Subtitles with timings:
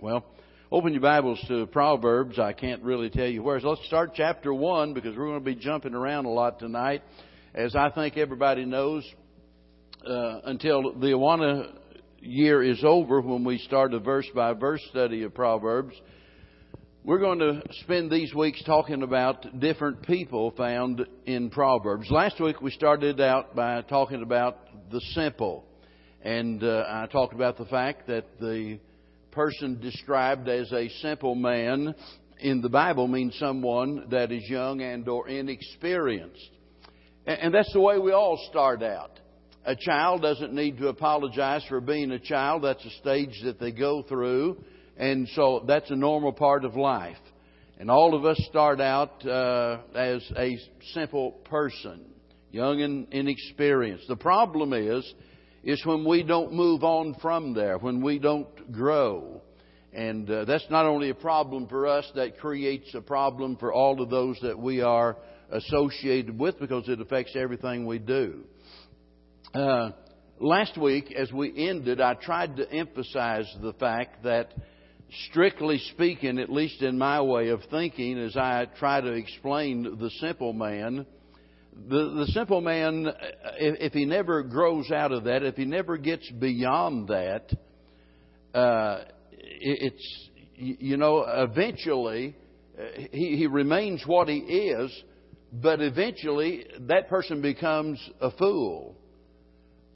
[0.00, 0.24] Well,
[0.70, 2.38] open your Bibles to Proverbs.
[2.38, 3.58] I can't really tell you where.
[3.58, 7.02] So let's start chapter 1 because we're going to be jumping around a lot tonight.
[7.52, 9.04] As I think everybody knows,
[10.06, 11.72] uh, until the Awana
[12.20, 15.96] year is over, when we start a verse by verse study of Proverbs,
[17.02, 22.08] we're going to spend these weeks talking about different people found in Proverbs.
[22.08, 24.60] Last week we started out by talking about
[24.92, 25.64] the simple.
[26.22, 28.78] And uh, I talked about the fact that the
[29.32, 31.94] person described as a simple man
[32.40, 36.50] in the Bible means someone that is young and or inexperienced.
[37.26, 39.20] And that's the way we all start out.
[39.64, 42.64] A child doesn't need to apologize for being a child.
[42.64, 44.64] That's a stage that they go through.
[44.96, 47.18] And so that's a normal part of life.
[47.78, 50.58] And all of us start out uh, as a
[50.94, 52.06] simple person,
[52.50, 54.08] young and inexperienced.
[54.08, 55.04] The problem is,
[55.62, 59.42] is when we don't move on from there, when we don't grow.
[59.92, 64.00] And uh, that's not only a problem for us, that creates a problem for all
[64.00, 65.16] of those that we are
[65.50, 68.44] associated with because it affects everything we do.
[69.54, 69.90] Uh,
[70.38, 74.52] last week, as we ended, I tried to emphasize the fact that,
[75.28, 80.10] strictly speaking, at least in my way of thinking, as I try to explain the
[80.20, 81.06] simple man,
[81.86, 83.06] the, the simple man,
[83.58, 87.52] if, if, he never grows out of that, if he never gets beyond that,
[88.54, 92.34] uh, it, it's, you know, eventually
[92.78, 94.90] uh, he, he remains what he is,
[95.52, 98.96] but eventually that person becomes a fool.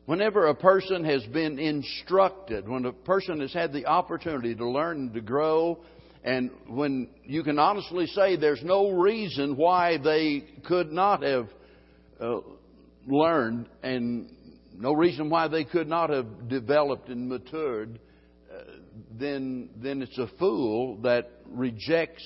[0.06, 4.98] Whenever a person has been instructed, when a person has had the opportunity to learn
[4.98, 5.78] and to grow,
[6.24, 11.48] and when you can honestly say there's no reason why they could not have
[12.22, 12.40] uh,
[13.06, 14.30] learned and
[14.74, 17.98] no reason why they could not have developed and matured,
[18.50, 18.62] uh,
[19.18, 22.24] then, then it's a fool that rejects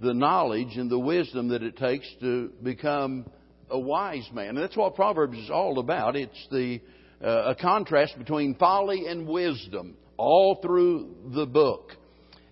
[0.00, 3.26] the knowledge and the wisdom that it takes to become
[3.70, 4.48] a wise man.
[4.48, 6.16] And that's what Proverbs is all about.
[6.16, 6.80] It's the
[7.22, 11.92] uh, a contrast between folly and wisdom all through the book.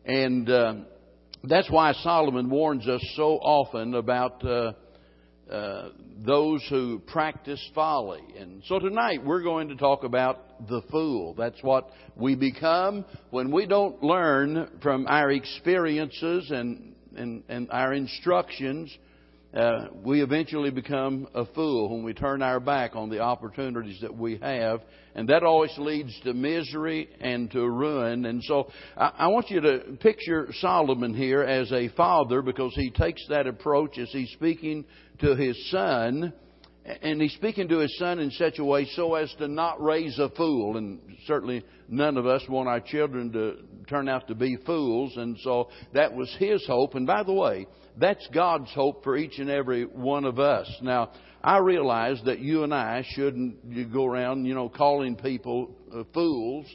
[0.04, 0.74] And uh,
[1.44, 4.44] that's why Solomon warns us so often about
[5.50, 5.88] uh,
[6.24, 8.22] those who practice folly.
[8.38, 11.34] And so tonight we're going to talk about the fool.
[11.34, 17.94] That's what we become when we don't learn from our experiences and, and, and our
[17.94, 18.94] instructions.
[19.54, 24.14] Uh, we eventually become a fool when we turn our back on the opportunities that
[24.14, 24.82] we have.
[25.14, 28.26] And that always leads to misery and to ruin.
[28.26, 32.90] And so I, I want you to picture Solomon here as a father because he
[32.90, 34.84] takes that approach as he's speaking
[35.20, 36.34] to his son.
[36.84, 40.18] And he's speaking to his son in such a way so as to not raise
[40.18, 40.78] a fool.
[40.78, 43.56] And certainly none of us want our children to
[43.88, 45.16] turn out to be fools.
[45.16, 46.94] And so that was his hope.
[46.94, 47.66] And by the way,
[47.98, 50.70] that's God's hope for each and every one of us.
[50.80, 51.10] Now,
[51.42, 56.66] I realize that you and I shouldn't go around, you know, calling people uh, fools.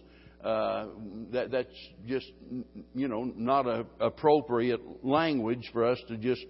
[0.43, 0.87] Uh,
[1.31, 1.69] that that's
[2.05, 2.29] just,
[2.93, 6.45] you know, not a appropriate language for us to just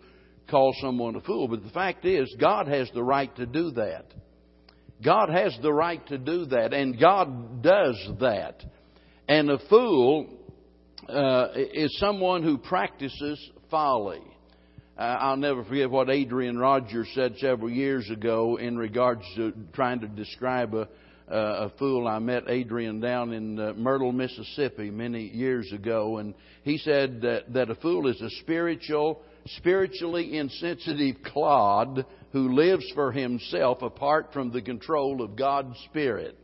[0.49, 1.47] call someone a fool.
[1.47, 4.13] But the fact is, God has the right to do that.
[5.03, 8.63] God has the right to do that, and God does that.
[9.27, 10.27] And a fool
[11.09, 13.39] uh, is someone who practices
[13.69, 14.21] folly.
[14.97, 20.01] Uh, I'll never forget what Adrian Rogers said several years ago in regards to trying
[20.01, 20.87] to describe a,
[21.31, 22.07] uh, a fool.
[22.07, 27.51] I met Adrian down in uh, Myrtle, Mississippi many years ago, and he said that,
[27.53, 34.51] that a fool is a spiritual, spiritually insensitive clod who lives for himself apart from
[34.51, 36.37] the control of God's Spirit.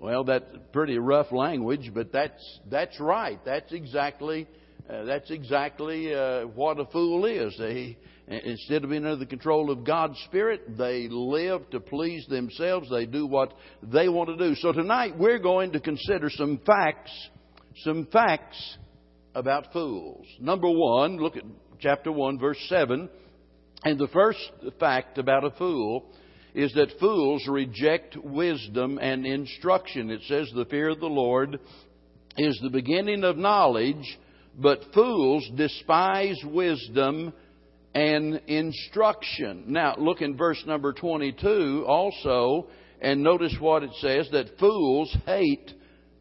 [0.00, 3.40] Well, that's pretty rough language, but that's that's right.
[3.44, 4.46] That's exactly
[4.88, 7.56] uh, that's exactly uh, what a fool is.
[7.58, 7.96] They,
[8.28, 12.90] instead of being under the control of God's Spirit, they live to please themselves.
[12.90, 14.54] They do what they want to do.
[14.56, 17.12] So tonight we're going to consider some facts,
[17.76, 18.76] some facts
[19.34, 20.26] about fools.
[20.38, 21.44] Number one, look at
[21.84, 23.10] chapter 1, verse 7.
[23.84, 24.38] And the first
[24.80, 26.06] fact about a fool
[26.54, 30.08] is that fools reject wisdom and instruction.
[30.08, 31.60] It says the fear of the Lord
[32.38, 34.18] is the beginning of knowledge,
[34.58, 37.34] but fools despise wisdom
[37.94, 39.64] and instruction.
[39.66, 42.68] Now, look in verse number 22 also,
[43.02, 45.70] and notice what it says that fools hate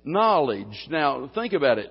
[0.03, 0.87] knowledge.
[0.89, 1.89] Now, think about it.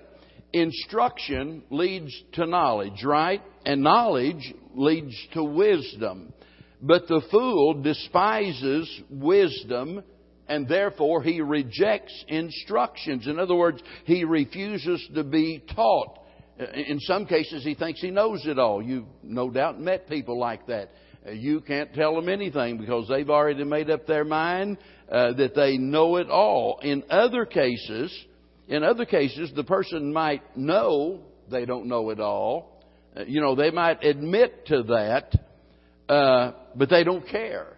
[0.52, 3.42] Instruction leads to knowledge, right?
[3.64, 6.32] And knowledge leads to wisdom.
[6.80, 10.02] But the fool despises wisdom
[10.48, 13.26] and therefore he rejects instructions.
[13.26, 16.18] In other words, he refuses to be taught.
[16.74, 18.82] In some cases, he thinks he knows it all.
[18.82, 20.90] You've no doubt met people like that.
[21.32, 24.76] You can't tell them anything because they've already made up their mind
[25.10, 26.80] uh, that they know it all.
[26.82, 28.12] In other cases,
[28.68, 32.82] in other cases, the person might know they don't know it all.
[33.16, 35.34] Uh, you know, they might admit to that,
[36.08, 37.76] uh, but they don't care.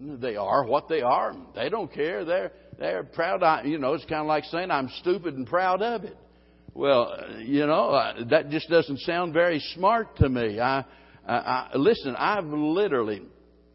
[0.00, 1.34] They are what they are.
[1.54, 2.24] They don't care.
[2.24, 3.64] They're they're proud.
[3.64, 6.16] You know, it's kind of like saying I'm stupid and proud of it.
[6.74, 10.58] Well, you know, uh, that just doesn't sound very smart to me.
[10.58, 10.84] I,
[11.26, 12.16] I, I listen.
[12.16, 13.22] I've literally,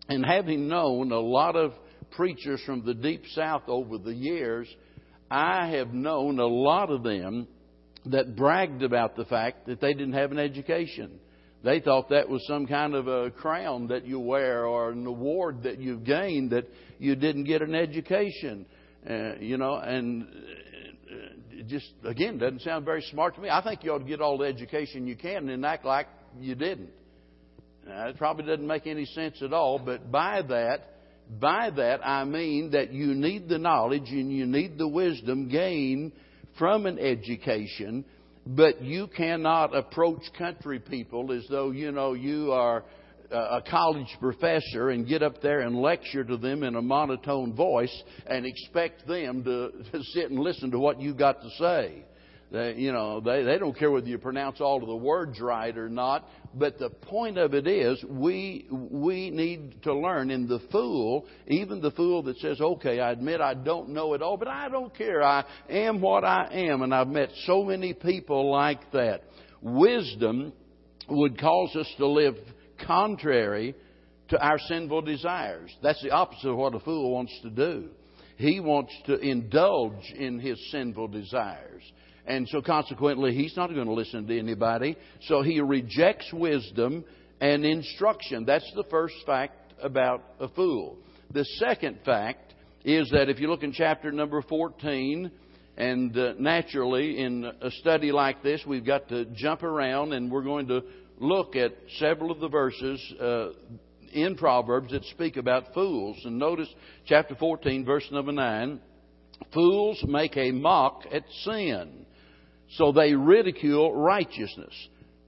[0.10, 1.72] and having known a lot of
[2.12, 4.68] preachers from the deep south over the years,
[5.30, 7.48] I have known a lot of them
[8.06, 11.20] that bragged about the fact that they didn't have an education.
[11.64, 15.64] They thought that was some kind of a crown that you wear or an award
[15.64, 16.66] that you've gained that
[17.00, 18.66] you didn't get an education.
[19.08, 21.16] Uh, you know, and uh,
[21.52, 23.50] it just, again, doesn't sound very smart to me.
[23.50, 26.08] I think you ought to get all the education you can and act like
[26.40, 26.92] you didn't.
[27.86, 30.99] Now, it probably doesn't make any sense at all, but by that,
[31.30, 36.14] by that I mean that you need the knowledge and you need the wisdom gained
[36.58, 38.06] from an education
[38.46, 42.84] but you cannot approach country people as though, you know, you are
[43.32, 47.96] a college professor and get up there and lecture to them in a monotone voice
[48.26, 52.06] and expect them to, to sit and listen to what you got to say.
[52.52, 55.78] They, you know, they, they don't care whether you pronounce all of the words right
[55.78, 56.28] or not.
[56.54, 60.32] But the point of it is, we, we need to learn.
[60.32, 64.22] And the fool, even the fool that says, okay, I admit I don't know it
[64.22, 65.22] all, but I don't care.
[65.22, 66.82] I am what I am.
[66.82, 69.24] And I've met so many people like that.
[69.62, 70.54] Wisdom
[71.08, 72.36] would cause us to live
[72.86, 73.76] contrary
[74.30, 75.72] to our sinful desires.
[75.84, 77.90] That's the opposite of what a fool wants to do.
[78.38, 81.84] He wants to indulge in his sinful desires.
[82.30, 84.96] And so consequently, he's not going to listen to anybody.
[85.24, 87.04] So he rejects wisdom
[87.42, 88.46] and instruction.
[88.46, 91.00] That's the first fact about a fool.
[91.34, 92.54] The second fact
[92.86, 95.32] is that if you look in chapter number 14,
[95.76, 100.44] and uh, naturally, in a study like this, we've got to jump around and we're
[100.44, 100.84] going to
[101.18, 103.50] look at several of the verses uh,
[104.14, 106.18] in Proverbs that speak about fools.
[106.26, 106.70] And notice
[107.08, 108.82] chapter 14, verse number 9
[109.54, 112.06] Fools make a mock at sin
[112.72, 114.74] so they ridicule righteousness.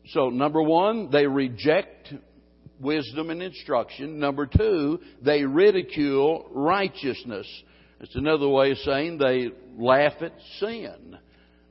[0.09, 2.13] So, number one, they reject
[2.79, 4.19] wisdom and instruction.
[4.19, 7.47] Number two, they ridicule righteousness.
[7.99, 11.17] It's another way of saying they laugh at sin.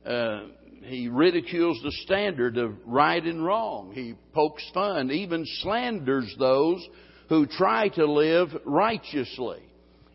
[0.05, 0.41] Uh,
[0.83, 3.91] he ridicules the standard of right and wrong.
[3.93, 6.85] He pokes fun, even slanders those
[7.29, 9.61] who try to live righteously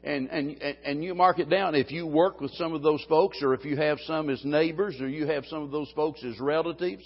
[0.06, 1.74] and, and, and you mark it down.
[1.74, 4.96] If you work with some of those folks, or if you have some as neighbors,
[5.00, 7.02] or you have some of those folks as relatives,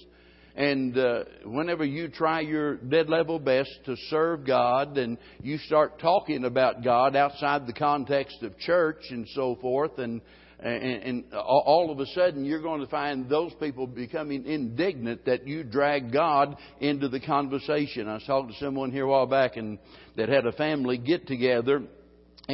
[0.55, 5.99] and uh, whenever you try your dead level best to serve God, and you start
[5.99, 10.21] talking about God outside the context of church and so forth, and
[10.63, 15.49] and, and all of a sudden you're going to find those people becoming indignant that
[15.49, 18.07] you drag God into the conversation.
[18.09, 19.79] I was talking to someone here a while back and
[20.17, 21.85] that had a family get together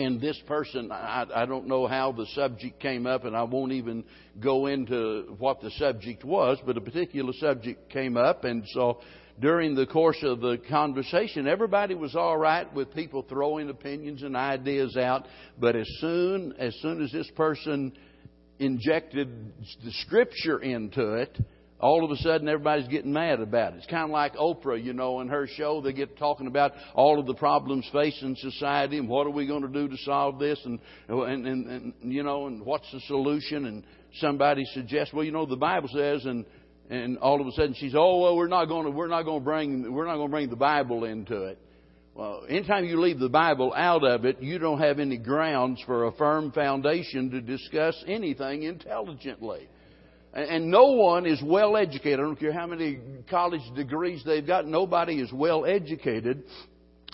[0.05, 3.73] and this person, I, I don't know how the subject came up, and I won't
[3.73, 4.05] even
[4.39, 9.00] go into what the subject was, but a particular subject came up, and so
[9.41, 14.37] during the course of the conversation, everybody was all right with people throwing opinions and
[14.37, 15.26] ideas out,
[15.59, 17.93] but as soon as soon as this person
[18.59, 19.29] injected
[19.85, 21.38] the scripture into it,
[21.78, 23.78] all of a sudden everybody's getting mad about it.
[23.78, 27.21] It's kind of like Oprah, you know, in her show, they get talking about all
[27.21, 30.59] of the problems facing society and what are we going to do to solve this
[30.64, 30.78] and,
[31.09, 33.66] and, and, and you know, and what's the solution?
[33.66, 33.85] And
[34.21, 36.47] somebody suggests, well, you know, the Bible says, and,
[36.88, 39.40] and all of a sudden she's, oh, well, we're not going to, we're not going
[39.40, 41.59] to bring, we're not going to bring the Bible into it.
[42.14, 46.06] Well, anytime you leave the Bible out of it, you don't have any grounds for
[46.06, 49.68] a firm foundation to discuss anything intelligently.
[50.37, 52.21] And no one is well educated.
[52.21, 52.99] I don't care how many
[53.31, 54.66] college degrees they've got.
[54.66, 56.45] Nobody is well educated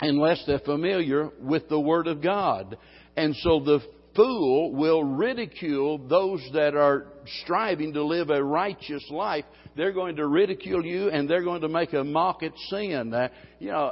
[0.01, 2.77] unless they're familiar with the Word of God.
[3.15, 3.79] And so the
[4.13, 7.05] fool will ridicule those that are
[7.43, 9.45] striving to live a righteous life.
[9.77, 13.13] They're going to ridicule you and they're going to make a mock at sin.
[13.13, 13.89] Uh, you know,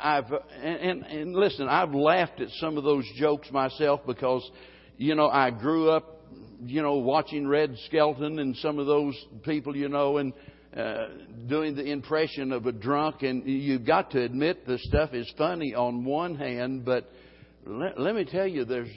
[0.00, 0.30] I've,
[0.62, 4.48] and, and, and listen, I've laughed at some of those jokes myself because,
[4.96, 6.17] you know, I grew up
[6.64, 10.32] you know, watching Red Skelton and some of those people, you know, and
[10.76, 11.06] uh,
[11.46, 13.22] doing the impression of a drunk.
[13.22, 17.10] And you've got to admit the stuff is funny on one hand, but
[17.64, 18.90] let, let me tell you, there's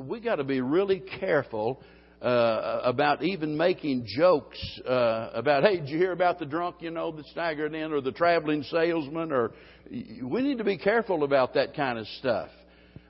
[0.00, 1.80] we got to be really careful
[2.20, 6.90] uh, about even making jokes uh, about, hey, did you hear about the drunk, you
[6.90, 9.52] know, that staggered in, or the traveling salesman, or
[9.90, 12.48] we need to be careful about that kind of stuff.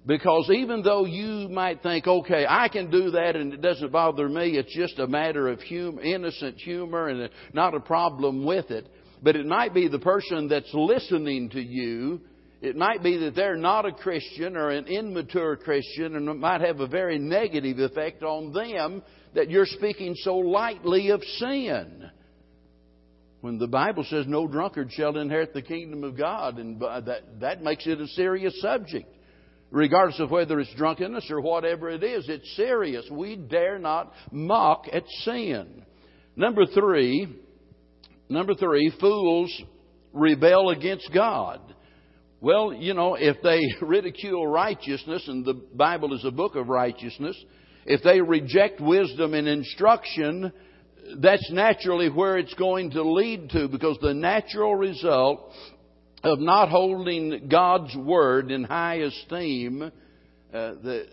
[0.08, 4.28] Because even though you might think, okay, I can do that and it doesn't bother
[4.28, 8.88] me, it's just a matter of hum- innocent humor and not a problem with it.
[9.22, 12.22] But it might be the person that's listening to you
[12.60, 16.60] it might be that they're not a Christian or an immature Christian, and it might
[16.60, 19.02] have a very negative effect on them
[19.34, 22.10] that you're speaking so lightly of sin.
[23.42, 27.40] When the Bible says no drunkard shall inherit the kingdom of God, and uh, that,
[27.40, 29.06] that makes it a serious subject.
[29.70, 33.06] Regardless of whether it's drunkenness or whatever it is, it's serious.
[33.10, 35.84] We dare not mock at sin.
[36.36, 37.28] Number three,
[38.30, 39.52] number three, fools
[40.12, 41.60] rebel against God.
[42.40, 47.36] Well, you know, if they ridicule righteousness, and the Bible is a book of righteousness,
[47.84, 50.52] if they reject wisdom and instruction,
[51.18, 55.52] that's naturally where it's going to lead to because the natural result
[56.22, 59.90] of not holding God's word in high esteem, uh,
[60.52, 61.06] the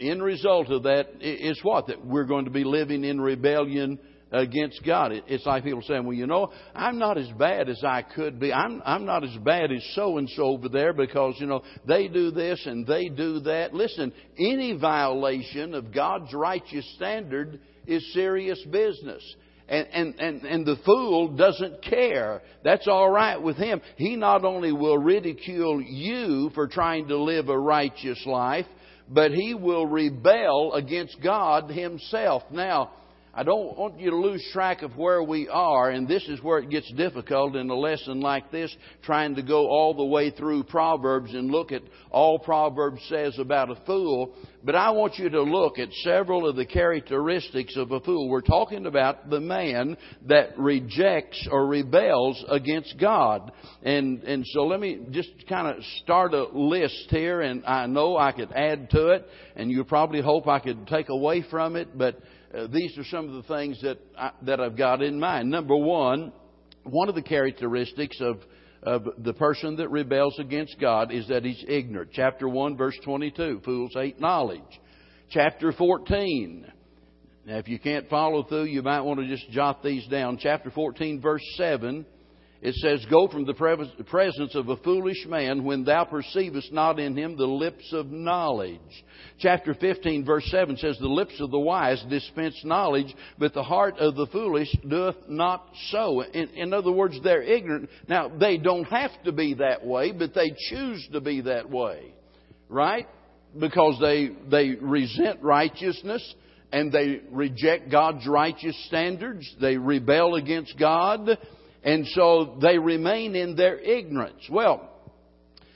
[0.00, 1.86] end result of that is what?
[1.86, 3.98] That we're going to be living in rebellion
[4.32, 5.12] against God.
[5.12, 8.52] It's like people saying, well, you know, I'm not as bad as I could be.
[8.52, 12.08] I'm, I'm not as bad as so and so over there because, you know, they
[12.08, 13.74] do this and they do that.
[13.74, 19.22] Listen, any violation of God's righteous standard is serious business.
[19.72, 22.42] And, and, and, and the fool doesn't care.
[22.62, 23.80] That's all right with him.
[23.96, 28.66] He not only will ridicule you for trying to live a righteous life,
[29.08, 32.42] but he will rebel against God himself.
[32.50, 32.90] Now,
[33.34, 36.58] I don't want you to lose track of where we are, and this is where
[36.58, 38.74] it gets difficult in a lesson like this,
[39.04, 43.70] trying to go all the way through Proverbs and look at all Proverbs says about
[43.70, 44.34] a fool.
[44.62, 48.28] But I want you to look at several of the characteristics of a fool.
[48.28, 49.96] We're talking about the man
[50.28, 53.50] that rejects or rebels against God.
[53.82, 58.18] And, and so let me just kind of start a list here, and I know
[58.18, 61.96] I could add to it, and you probably hope I could take away from it,
[61.96, 62.20] but
[62.54, 65.50] uh, these are some of the things that, I, that I've got in mind.
[65.50, 66.32] Number one,
[66.84, 68.40] one of the characteristics of,
[68.82, 72.10] of the person that rebels against God is that he's ignorant.
[72.12, 74.60] Chapter 1, verse 22, fools hate knowledge.
[75.30, 76.66] Chapter 14,
[77.46, 80.36] now if you can't follow through, you might want to just jot these down.
[80.38, 82.04] Chapter 14, verse 7,
[82.62, 87.16] it says, Go from the presence of a foolish man when thou perceivest not in
[87.16, 88.78] him the lips of knowledge.
[89.40, 93.98] Chapter 15, verse 7 says, The lips of the wise dispense knowledge, but the heart
[93.98, 96.20] of the foolish doth not so.
[96.20, 97.90] In, in other words, they're ignorant.
[98.06, 102.14] Now, they don't have to be that way, but they choose to be that way.
[102.68, 103.08] Right?
[103.58, 106.34] Because they, they resent righteousness
[106.70, 109.52] and they reject God's righteous standards.
[109.60, 111.28] They rebel against God
[111.82, 114.42] and so they remain in their ignorance.
[114.50, 114.88] Well,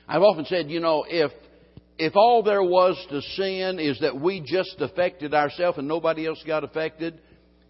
[0.09, 1.33] I've often said, you know, if
[1.99, 6.43] if all there was to sin is that we just affected ourselves and nobody else
[6.47, 7.21] got affected,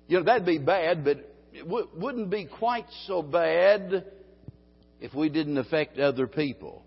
[0.08, 1.18] you know, that'd be bad, but
[1.52, 4.04] it w- wouldn't be quite so bad
[5.00, 6.82] if we didn't affect other people.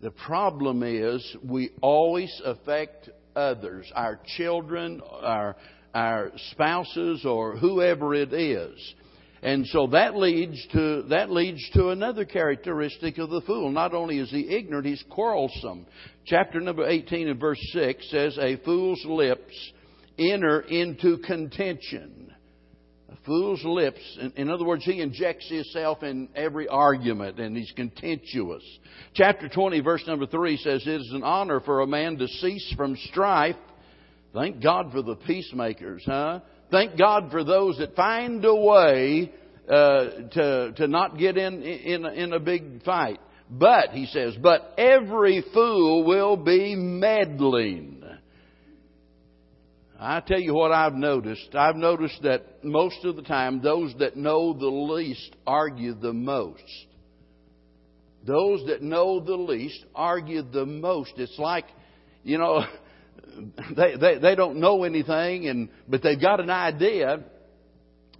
[0.00, 5.56] The problem is we always affect others, our children, our,
[5.94, 8.94] our spouses, or whoever it is.
[9.42, 13.70] And so that leads to that leads to another characteristic of the fool.
[13.70, 15.86] Not only is he ignorant, he's quarrelsome.
[16.26, 19.72] Chapter number 18 and verse 6 says, A fool's lips
[20.18, 22.34] enter into contention.
[23.10, 24.00] A fool's lips,
[24.36, 28.62] in, other words, he injects himself in every argument and he's contentious.
[29.14, 32.74] Chapter 20, verse number 3 says, It is an honor for a man to cease
[32.76, 33.56] from strife.
[34.34, 36.40] Thank God for the peacemakers, huh?
[36.70, 39.32] Thank God for those that find a way
[39.68, 43.20] uh, to to not get in in in a big fight.
[43.50, 48.00] But he says, but every fool will be meddling.
[49.98, 51.54] I tell you what I've noticed.
[51.54, 56.62] I've noticed that most of the time, those that know the least argue the most.
[58.26, 61.12] Those that know the least argue the most.
[61.16, 61.66] It's like,
[62.22, 62.64] you know,
[63.76, 67.24] they, they, they don't know anything, and, but they've got an idea.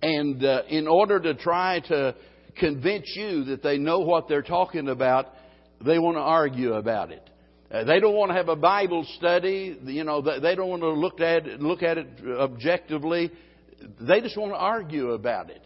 [0.02, 2.14] And uh, in order to try to
[2.58, 5.26] convince you that they know what they're talking about,
[5.84, 7.28] they want to argue about it.
[7.70, 9.78] Uh, they don't want to have a Bible study.
[9.84, 13.30] You know, they don't want to look at it, look at it objectively.
[14.00, 15.64] They just want to argue about it.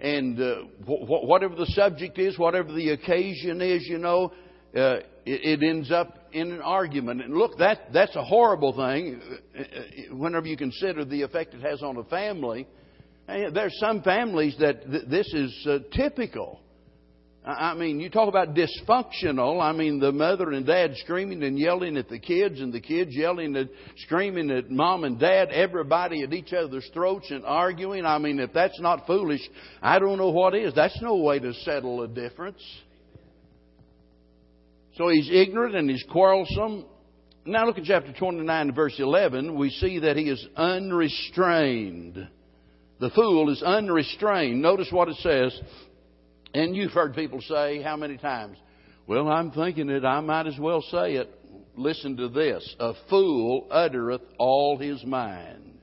[0.00, 4.32] And uh, wh- whatever the subject is, whatever the occasion is, you know,
[4.76, 7.22] uh, it, it ends up in an argument.
[7.22, 9.20] And look, that, that's a horrible thing
[9.56, 12.66] uh, uh, whenever you consider the effect it has on a family.
[13.26, 16.60] There's some families that th- this is uh, typical.
[17.46, 19.62] I mean, you talk about dysfunctional.
[19.62, 23.14] I mean, the mother and dad screaming and yelling at the kids, and the kids
[23.14, 28.06] yelling and screaming at mom and dad, everybody at each other's throats and arguing.
[28.06, 29.42] I mean, if that's not foolish,
[29.82, 30.74] I don't know what is.
[30.74, 32.62] That's no way to settle a difference.
[34.96, 36.86] So he's ignorant and he's quarrelsome.
[37.44, 39.58] Now look at chapter 29 verse 11.
[39.58, 42.28] We see that he is unrestrained.
[43.00, 44.62] The fool is unrestrained.
[44.62, 45.60] Notice what it says.
[46.54, 48.56] And you've heard people say how many times?
[49.06, 50.04] Well, I'm thinking it.
[50.04, 51.28] I might as well say it.
[51.76, 52.74] Listen to this.
[52.78, 55.78] A fool uttereth all his mind.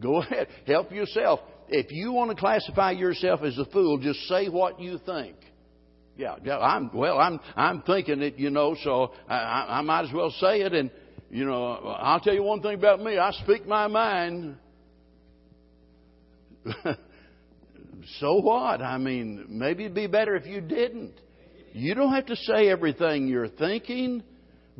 [0.00, 0.46] Go ahead.
[0.66, 1.40] Help yourself.
[1.68, 5.36] If you want to classify yourself as a fool, just say what you think.
[6.16, 6.58] Yeah, yeah.
[6.58, 7.18] I'm well.
[7.18, 8.76] I'm I'm thinking it, you know.
[8.82, 10.72] So I, I might as well say it.
[10.72, 10.90] And
[11.30, 13.18] you know, I'll tell you one thing about me.
[13.18, 14.56] I speak my mind.
[18.18, 18.82] so what?
[18.82, 21.14] I mean, maybe it'd be better if you didn't.
[21.72, 24.22] You don't have to say everything you're thinking.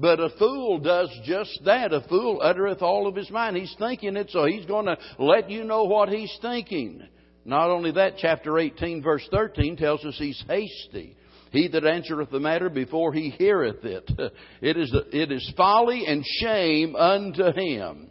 [0.00, 1.92] But a fool does just that.
[1.92, 3.56] A fool uttereth all of his mind.
[3.56, 7.02] He's thinking it, so he's going to let you know what he's thinking.
[7.44, 11.16] Not only that, chapter 18, verse 13 tells us he's hasty.
[11.50, 14.10] He that answereth the matter before he heareth it.
[14.60, 18.08] It is, it is folly and shame unto him.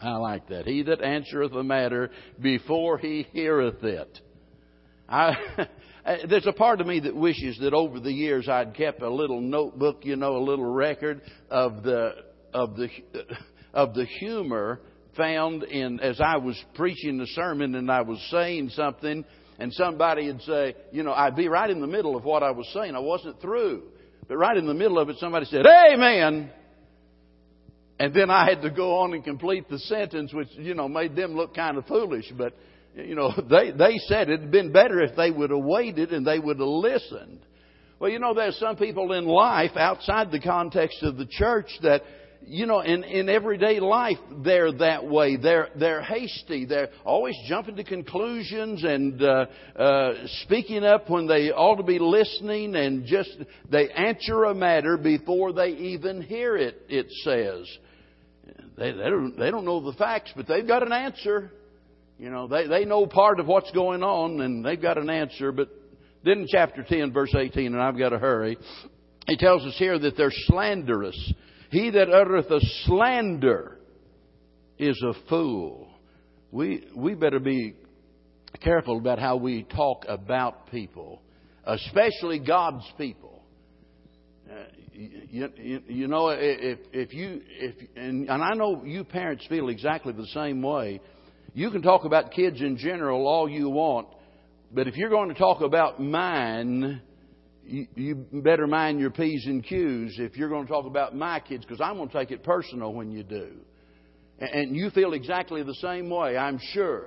[0.00, 0.66] I like that.
[0.66, 4.20] He that answereth the matter before he heareth it.
[5.08, 5.34] I,
[6.28, 9.40] there's a part of me that wishes that over the years I'd kept a little
[9.40, 11.20] notebook, you know, a little record
[11.50, 12.12] of the
[12.54, 12.88] of the
[13.74, 14.80] of the humor
[15.16, 19.24] found in as I was preaching the sermon and I was saying something
[19.60, 22.50] and somebody would say, you know, I'd be right in the middle of what I
[22.50, 22.96] was saying.
[22.96, 23.82] I wasn't through.
[24.26, 26.50] But right in the middle of it somebody said, Amen.
[27.98, 31.14] And then I had to go on and complete the sentence, which, you know, made
[31.14, 32.32] them look kind of foolish.
[32.36, 32.54] But,
[32.96, 36.38] you know, they, they said it'd been better if they would have waited and they
[36.38, 37.40] would have listened.
[37.98, 42.02] Well, you know, there's some people in life outside the context of the church that
[42.46, 45.36] you know, in, in everyday life, they're that way.
[45.36, 46.64] They're, they're hasty.
[46.64, 51.98] They're always jumping to conclusions and uh, uh, speaking up when they ought to be
[51.98, 53.30] listening and just,
[53.70, 57.66] they answer a matter before they even hear it, it says.
[58.76, 61.52] They, they, don't, they don't know the facts, but they've got an answer.
[62.18, 65.52] You know, they, they know part of what's going on and they've got an answer.
[65.52, 65.68] But
[66.24, 68.58] then in chapter 10, verse 18, and I've got to hurry,
[69.26, 71.32] he tells us here that they're slanderous.
[71.70, 73.78] He that uttereth a slander
[74.76, 75.88] is a fool.
[76.50, 77.76] We, we better be
[78.60, 81.22] careful about how we talk about people,
[81.64, 83.44] especially God's people.
[84.50, 84.54] Uh,
[84.92, 89.68] you, you, you, know, if, if you, if, and, and I know you parents feel
[89.68, 91.00] exactly the same way.
[91.54, 94.08] You can talk about kids in general all you want,
[94.72, 97.00] but if you're going to talk about mine,
[97.70, 101.40] you, you better mind your P's and Q's if you're going to talk about my
[101.40, 103.52] kids, because I'm going to take it personal when you do.
[104.40, 107.06] And, you feel exactly the same way, I'm sure.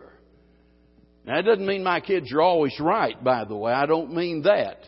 [1.26, 3.74] Now, that doesn't mean my kids are always right, by the way.
[3.74, 4.84] I don't mean that.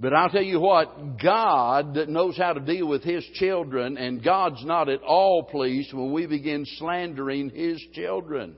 [0.00, 4.64] But I'll tell you what, God knows how to deal with His children, and God's
[4.64, 8.56] not at all pleased when we begin slandering His children.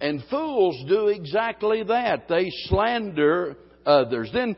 [0.00, 2.28] And fools do exactly that.
[2.28, 4.30] They slander others.
[4.34, 4.56] Then,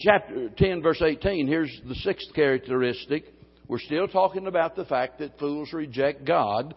[0.00, 3.24] chapter 10, verse 18, here's the sixth characteristic.
[3.68, 6.74] We're still talking about the fact that fools reject God.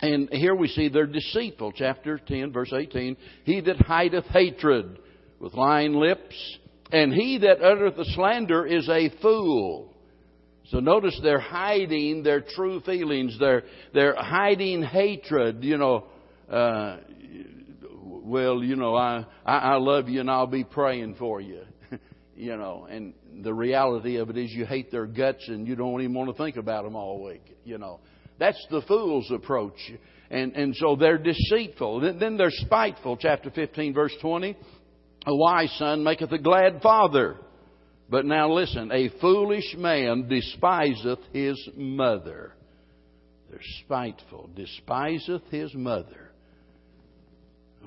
[0.00, 1.72] And here we see they're deceitful.
[1.72, 3.16] Chapter 10, verse 18.
[3.44, 4.98] He that hideth hatred
[5.40, 6.34] with lying lips
[6.92, 9.92] and he that uttereth a slander is a fool.
[10.70, 13.36] So notice they're hiding their true feelings.
[13.38, 13.62] They're,
[13.94, 15.62] they're hiding hatred.
[15.62, 16.04] You know,
[16.50, 16.98] uh,
[18.02, 21.62] well, you know, I, I, I love you and I'll be praying for you.
[22.36, 26.00] You know, and the reality of it is you hate their guts and you don't
[26.02, 27.42] even want to think about them all week.
[27.64, 28.00] You know,
[28.38, 29.78] that's the fool's approach.
[30.30, 32.18] And, and so they're deceitful.
[32.18, 33.16] Then, they're spiteful.
[33.16, 34.56] Chapter 15, verse 20.
[35.26, 37.36] A wise son maketh a glad father.
[38.08, 42.52] But now listen, a foolish man despiseth his mother.
[43.50, 46.25] They're spiteful, despiseth his mother.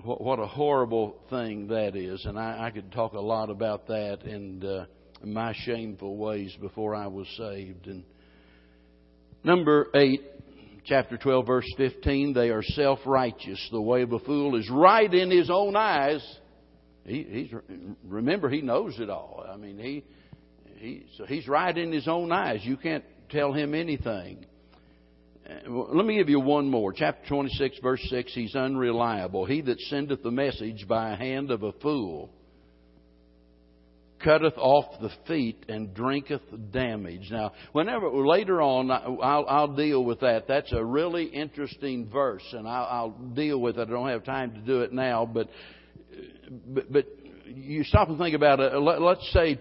[0.03, 2.25] What, a horrible thing that is.
[2.25, 4.85] And I, I, could talk a lot about that and uh,
[5.23, 7.87] my shameful ways before I was saved.
[7.87, 8.03] And
[9.43, 10.21] number eight,
[10.85, 13.65] chapter 12, verse 15, they are self righteous.
[13.71, 16.21] The way of a fool is right in his own eyes
[17.09, 17.53] he, he's
[18.03, 19.45] remember he knows it all.
[19.51, 20.03] I mean he
[20.77, 22.59] he, so he's right in his own eyes.
[22.63, 24.45] You can't tell him anything.
[25.49, 26.93] Uh, let me give you one more.
[26.93, 28.33] Chapter 26, verse 6.
[28.33, 29.45] He's unreliable.
[29.45, 32.31] He that sendeth the message by a hand of a fool
[34.23, 37.29] cutteth off the feet and drinketh damage.
[37.31, 40.47] Now, whenever later on, I'll, I'll deal with that.
[40.47, 43.87] That's a really interesting verse, and I'll, I'll deal with it.
[43.87, 45.47] I don't have time to do it now, but
[46.73, 47.05] but, but
[47.45, 48.77] you stop and think about it.
[48.77, 49.59] Let, let's say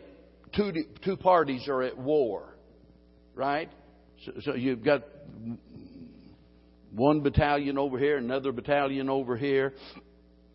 [0.57, 0.72] two
[1.05, 2.55] two parties are at war,
[3.35, 3.70] right?
[4.24, 5.05] So, so you've got
[6.92, 9.74] one battalion over here, another battalion over here,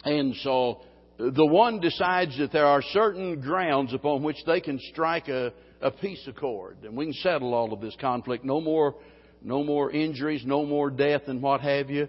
[0.03, 0.81] and so
[1.17, 5.91] the one decides that there are certain grounds upon which they can strike a, a
[5.91, 8.43] peace accord, and we can settle all of this conflict.
[8.43, 8.95] No more,
[9.41, 12.07] no more injuries, no more death, and what have you.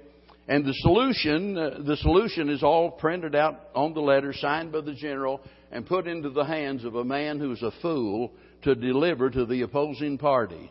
[0.48, 4.80] And the solution, uh, the solution is all printed out on the letter, signed by
[4.80, 8.32] the general, and put into the hands of a man who's a fool
[8.62, 10.70] to deliver to the opposing party.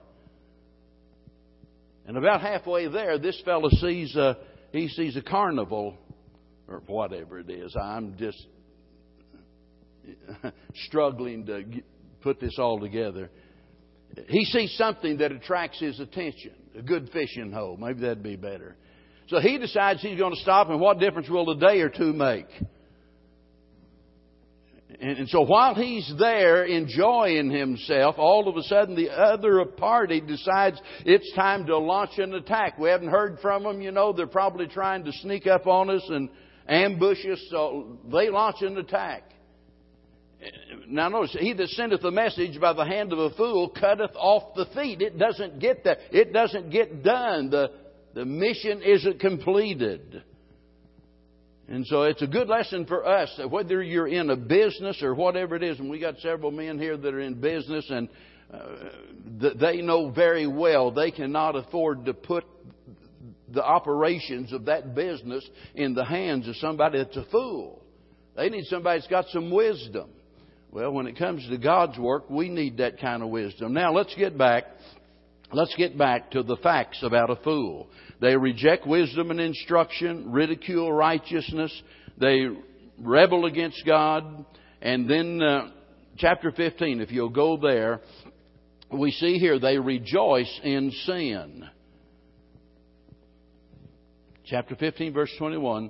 [2.05, 4.37] And about halfway there, this fellow sees a,
[4.71, 5.97] he sees a carnival
[6.67, 7.75] or whatever it is.
[7.75, 8.45] I'm just
[10.87, 11.63] struggling to
[12.21, 13.29] put this all together.
[14.27, 16.51] He sees something that attracts his attention.
[16.77, 17.77] A good fishing hole.
[17.77, 18.75] Maybe that'd be better.
[19.27, 22.13] So he decides he's going to stop, and what difference will a day or two
[22.13, 22.47] make?
[25.03, 30.21] And, and, so while he's there enjoying himself, all of a sudden the other party
[30.21, 32.79] decides it's time to launch an attack.
[32.79, 36.03] We haven't heard from them, you know, they're probably trying to sneak up on us
[36.07, 36.29] and
[36.69, 39.23] ambush us, so they launch an attack.
[40.87, 44.55] Now notice, he that sendeth a message by the hand of a fool cutteth off
[44.55, 45.01] the feet.
[45.01, 45.97] It doesn't get that.
[46.11, 47.49] It doesn't get done.
[47.49, 47.71] The,
[48.13, 50.23] the mission isn't completed.
[51.67, 55.15] And so it's a good lesson for us that whether you're in a business or
[55.15, 58.09] whatever it is, and we got several men here that are in business and
[58.53, 58.67] uh,
[59.59, 62.43] they know very well they cannot afford to put
[63.49, 67.81] the operations of that business in the hands of somebody that's a fool.
[68.35, 70.09] They need somebody that's got some wisdom.
[70.71, 73.73] Well, when it comes to God's work, we need that kind of wisdom.
[73.73, 74.63] Now, let's get back.
[75.53, 77.87] Let's get back to the facts about a fool.
[78.21, 81.71] They reject wisdom and instruction, ridicule righteousness,
[82.17, 82.47] they
[82.99, 84.45] rebel against God,
[84.81, 85.69] and then uh,
[86.17, 88.01] chapter 15, if you'll go there,
[88.91, 91.69] we see here they rejoice in sin
[94.45, 95.89] chapter 15, verse 21.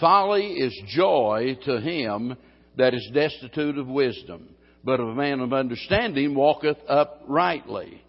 [0.00, 2.36] Folly is joy to him
[2.76, 4.48] that is destitute of wisdom,
[4.84, 8.02] but a man of understanding walketh uprightly.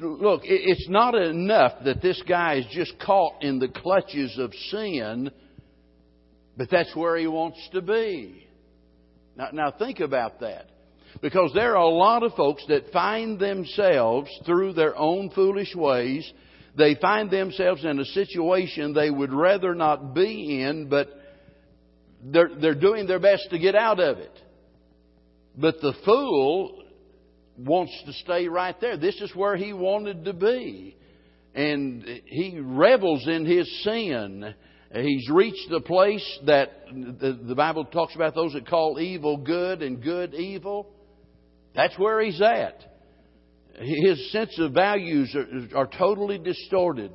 [0.00, 5.30] Look, it's not enough that this guy is just caught in the clutches of sin,
[6.56, 8.46] but that's where he wants to be.
[9.36, 10.68] Now, now think about that.
[11.20, 16.30] Because there are a lot of folks that find themselves through their own foolish ways
[16.76, 21.08] they find themselves in a situation they would rather not be in, but
[22.24, 24.32] they're, they're doing their best to get out of it.
[25.56, 26.82] But the fool
[27.58, 28.96] wants to stay right there.
[28.96, 30.96] This is where he wanted to be.
[31.54, 34.54] And he revels in his sin.
[34.94, 40.02] He's reached the place that the Bible talks about those that call evil good and
[40.02, 40.88] good evil.
[41.74, 42.92] That's where he's at
[43.78, 47.12] his sense of values are, are totally distorted.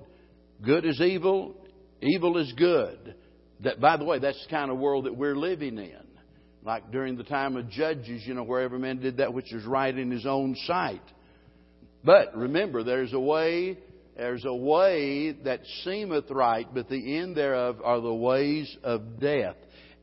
[0.63, 1.56] Good is evil,
[2.02, 3.15] evil is good.
[3.63, 6.07] That, by the way, that's the kind of world that we're living in.
[6.63, 9.65] Like during the time of Judges, you know, where every man did that which was
[9.65, 11.02] right in his own sight.
[12.04, 13.78] But remember, there's a way,
[14.15, 19.56] there's a way that seemeth right, but the end thereof are the ways of death.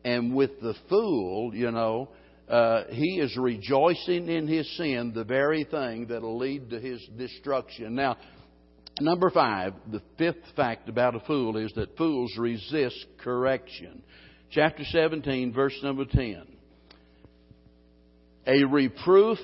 [0.05, 2.11] And with the fool, you know,
[2.49, 7.03] uh, he is rejoicing in his sin, the very thing that will lead to his
[7.17, 7.95] destruction.
[7.95, 8.19] Now,
[9.01, 14.03] number five, the fifth fact about a fool is that fools resist correction.
[14.51, 16.43] Chapter 17, verse number 10.
[18.47, 19.39] A reproof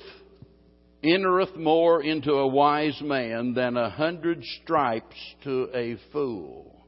[1.03, 6.85] entereth more into a wise man than a hundred stripes to a fool.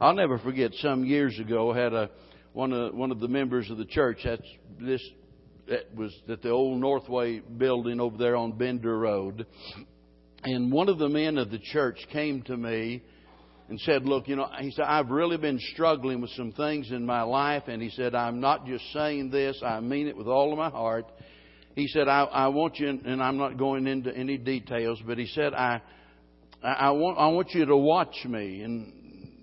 [0.00, 2.10] I'll never forget some years ago had a
[2.52, 4.42] one of one of the members of the church that's
[4.80, 5.02] this
[5.68, 9.46] that was at the old Northway building over there on Bender Road.
[10.44, 13.02] And one of the men of the church came to me
[13.68, 17.04] and said, Look, you know, he said, I've really been struggling with some things in
[17.04, 17.64] my life.
[17.66, 20.70] And he said, I'm not just saying this, I mean it with all of my
[20.70, 21.06] heart.
[21.74, 25.26] He said, I, I want you, and I'm not going into any details, but he
[25.26, 25.80] said, I,
[26.62, 28.92] I want, I want you to watch me and,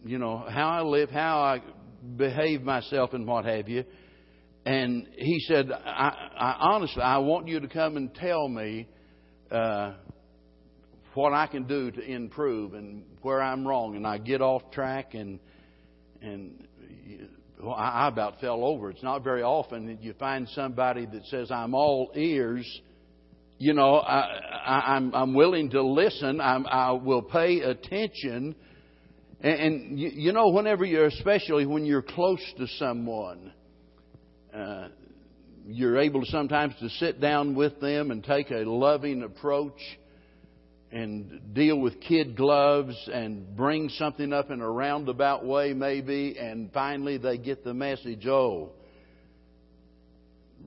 [0.03, 1.61] you know, how I live, how I
[2.17, 3.85] behave myself and what have you.
[4.65, 8.87] and he said, I, I honestly, I want you to come and tell me
[9.51, 9.93] uh,
[11.15, 13.95] what I can do to improve and where I'm wrong.
[13.95, 15.39] And I get off track and
[16.21, 16.67] and
[17.61, 18.89] well, I about fell over.
[18.91, 22.65] It's not very often that you find somebody that says, "I'm all ears."
[23.57, 24.27] You know, I,
[24.65, 26.41] I, I'm I'm willing to listen.
[26.41, 28.55] I'm, I will pay attention.
[29.41, 33.53] And, and you, you know, whenever you're, especially when you're close to someone,
[34.53, 34.89] uh,
[35.67, 39.79] you're able sometimes to sit down with them and take a loving approach
[40.91, 46.71] and deal with kid gloves and bring something up in a roundabout way, maybe, and
[46.71, 48.25] finally they get the message.
[48.27, 48.71] Oh,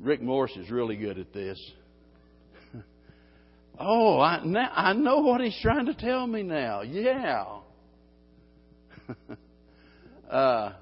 [0.00, 1.58] Rick Morris is really good at this.
[3.78, 6.82] oh, I, now, I know what he's trying to tell me now.
[6.82, 7.44] Yeah.
[10.30, 10.72] uh,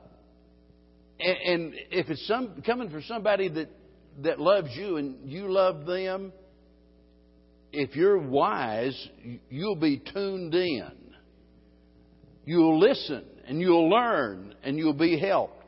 [1.21, 3.69] and, and if it's some coming from somebody that
[4.23, 6.33] that loves you and you love them
[7.77, 9.09] if you're wise,
[9.51, 10.91] you'll be tuned in.
[12.47, 15.63] You'll listen and you'll learn and you'll be helped.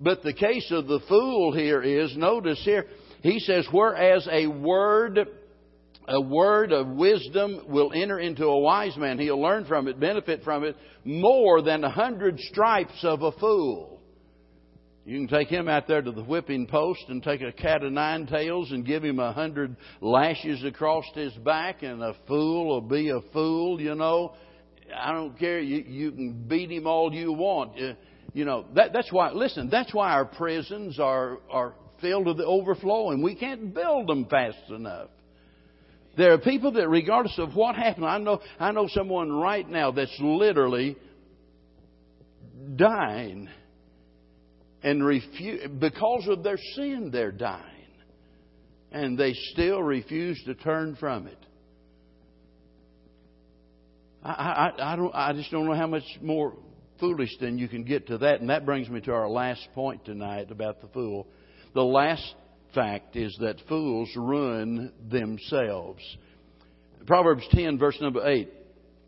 [0.00, 2.86] But the case of the fool here is, notice here,
[3.20, 5.20] he says, whereas a word,
[6.08, 10.42] a word of wisdom will enter into a wise man, he'll learn from it, benefit
[10.42, 14.00] from it, more than a hundred stripes of a fool.
[15.04, 17.92] You can take him out there to the whipping post and take a cat of
[17.92, 22.80] nine tails and give him a hundred lashes across his back, and a fool will
[22.80, 24.34] be a fool, you know.
[24.96, 25.58] I don't care.
[25.58, 27.80] You, you can beat him all you want.
[27.80, 27.94] Uh,
[28.32, 32.44] you know, that, that's why, listen, that's why our prisons are, are filled to the
[32.44, 35.08] overflow, and We can't build them fast enough.
[36.16, 39.90] There are people that, regardless of what happened, I know, I know someone right now
[39.90, 40.96] that's literally
[42.76, 43.48] dying
[44.82, 47.68] and refuse, because of their sin, they're dying.
[48.90, 51.38] And they still refuse to turn from it.
[54.22, 56.54] I, I, I, don't, I just don't know how much more
[57.00, 58.40] foolish than you can get to that.
[58.40, 61.26] And that brings me to our last point tonight about the fool.
[61.74, 62.34] The last
[62.74, 66.02] fact is that fools ruin themselves.
[67.06, 68.48] Proverbs 10, verse number 8.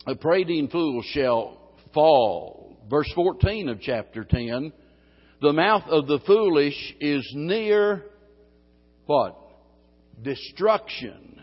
[0.06, 1.58] A prating fool shall
[1.92, 2.78] fall.
[2.90, 4.72] Verse 14 of chapter 10
[5.44, 8.02] the mouth of the foolish is near
[9.04, 9.36] what?
[10.22, 11.38] Destruction.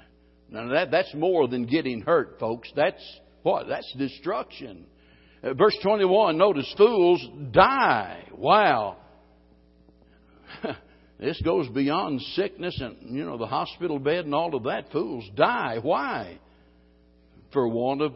[0.50, 2.68] Now that, that's more than getting hurt, folks.
[2.76, 3.02] That's
[3.44, 3.68] what?
[3.68, 4.88] That's destruction.
[5.44, 8.24] Uh, verse 21, notice fools die.
[8.36, 8.98] Wow.
[11.20, 14.92] this goes beyond sickness and, you know, the hospital bed and all of that.
[14.92, 15.78] Fools die.
[15.80, 16.40] Why?
[17.54, 18.14] For want of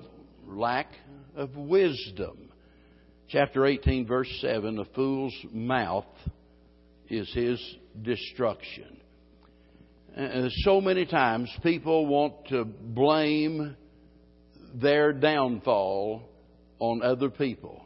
[0.48, 0.88] lack
[1.36, 2.45] of wisdom
[3.30, 6.06] chapter 18, verse 7 a fool's mouth
[7.10, 7.60] is his
[8.02, 8.98] destruction.
[10.64, 13.76] So many times people want to blame
[14.74, 16.30] their downfall
[16.80, 17.82] on other people.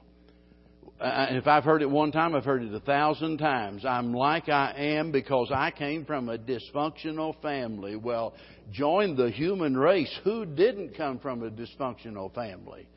[1.02, 3.86] If I've heard it one time, I've heard it a thousand times.
[3.86, 7.96] I'm like I am because I came from a dysfunctional family.
[7.96, 8.34] Well,
[8.72, 10.14] join the human race.
[10.26, 12.88] Who didn't come from a dysfunctional family?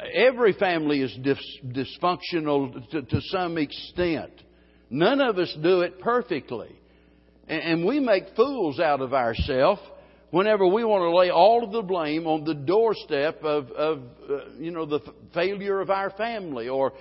[0.00, 1.16] Every family is
[1.64, 4.32] dysfunctional to, to some extent.
[4.90, 6.70] None of us do it perfectly.
[7.46, 9.80] And we make fools out of ourselves
[10.30, 14.50] whenever we want to lay all of the blame on the doorstep of, of uh,
[14.58, 15.00] you know, the
[15.32, 16.68] failure of our family.
[16.68, 16.92] Or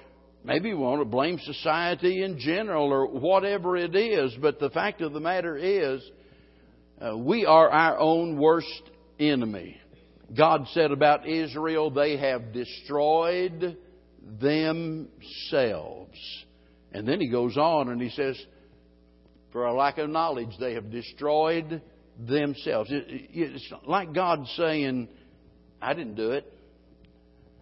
[0.43, 4.35] maybe we want to blame society in general or whatever it is.
[4.39, 6.03] But the fact of the matter is,
[7.01, 8.83] uh, we are our own worst
[9.19, 9.79] enemy.
[10.35, 13.77] God said about Israel, they have destroyed
[14.39, 16.17] themselves.
[16.91, 18.41] And then he goes on and he says,
[19.51, 21.81] for a lack of knowledge, they have destroyed
[22.19, 22.89] themselves.
[22.91, 25.09] It's like God saying,
[25.81, 26.51] I didn't do it.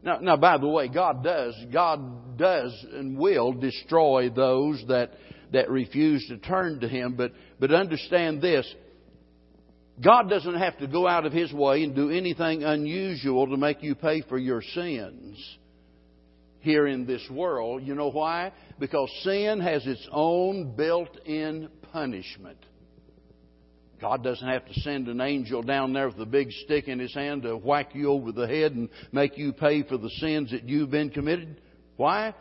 [0.04, 5.12] Now, now, by the way, God does, God does and will destroy those that,
[5.54, 8.74] that refuse to turn to Him, but, but understand this,
[10.04, 13.84] God doesn't have to go out of His way and do anything unusual to make
[13.84, 15.58] you pay for your sins
[16.62, 17.84] here in this world.
[17.84, 18.52] You know why?
[18.80, 22.58] Because sin has its own built in punishment.
[24.00, 27.14] God doesn't have to send an angel down there with a big stick in his
[27.14, 30.68] hand to whack you over the head and make you pay for the sins that
[30.68, 31.62] you've been committed.
[31.98, 32.34] Why?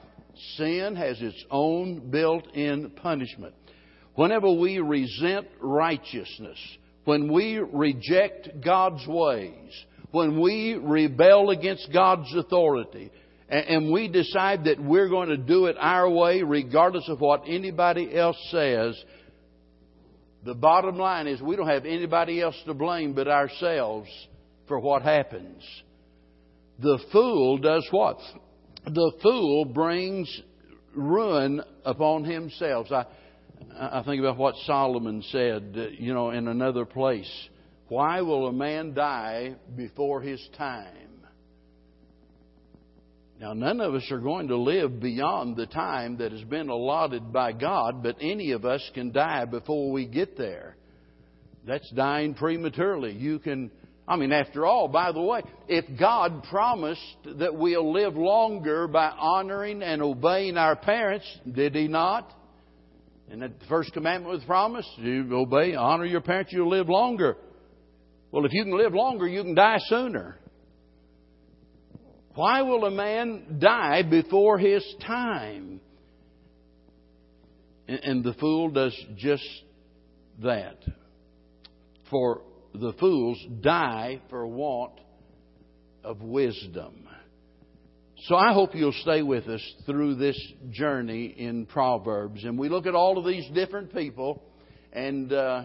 [0.57, 3.55] Sin has its own built in punishment.
[4.15, 6.59] Whenever we resent righteousness,
[7.05, 9.73] when we reject God's ways,
[10.11, 13.11] when we rebel against God's authority,
[13.49, 18.17] and we decide that we're going to do it our way regardless of what anybody
[18.17, 19.03] else says,
[20.45, 24.09] The bottom line is we don't have anybody else to blame but ourselves
[24.69, 25.63] for what happens.
[26.79, 28.19] The fool does what?
[28.85, 30.43] The fool brings
[30.95, 32.87] ruin upon himself.
[32.93, 33.05] I,
[33.79, 37.31] I think about what Solomon said, uh, you know, in another place.
[37.89, 41.11] Why will a man die before his time?
[43.41, 47.33] Now, none of us are going to live beyond the time that has been allotted
[47.33, 50.77] by God, but any of us can die before we get there.
[51.67, 53.13] That's dying prematurely.
[53.13, 53.71] You can,
[54.07, 59.09] I mean, after all, by the way, if God promised that we'll live longer by
[59.09, 62.31] honoring and obeying our parents, did He not?
[63.31, 67.37] And the first commandment was promised, you obey, honor your parents, you'll live longer.
[68.33, 70.37] Well, if you can live longer, you can die sooner.
[72.35, 75.81] Why will a man die before his time?
[77.87, 79.47] And the fool does just
[80.43, 80.79] that.
[82.09, 82.43] For
[82.75, 84.93] the fools die for want
[86.03, 87.09] of wisdom.
[88.25, 90.39] So I hope you'll stay with us through this
[90.71, 92.45] journey in Proverbs.
[92.45, 94.43] And we look at all of these different people,
[94.93, 95.65] and uh,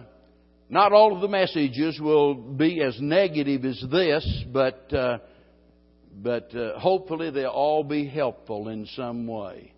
[0.70, 4.92] not all of the messages will be as negative as this, but.
[4.92, 5.18] Uh,
[6.18, 9.74] but uh, hopefully they'll all be helpful in some way.